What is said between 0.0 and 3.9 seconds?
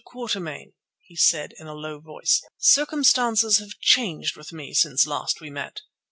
Quatermain," he said in a low voice, "circumstances have